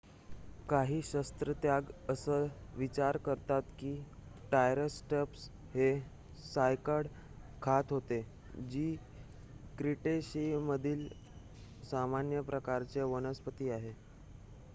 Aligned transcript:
काही 0.69 1.01
शास्त्रज्ञ 1.03 1.69
असा 2.09 2.37
विचार 2.75 3.17
करतात 3.25 3.63
की 3.79 3.93
ट्रायसरॅटॉप्स 4.49 5.47
हे 5.73 5.91
सायकॅड 6.43 7.07
खात 7.61 7.91
होते 7.91 8.21
जी 8.69 8.95
क्रीटेशियमधील 9.77 11.07
सामान्य 11.83 12.41
प्रकारची 12.43 13.01
वनस्पती 13.07 13.69
आहे 13.71 13.93